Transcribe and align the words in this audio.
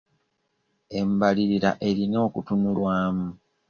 Embalirira 0.99 1.69
erina 1.89 2.17
okutunulwamu. 2.27 3.27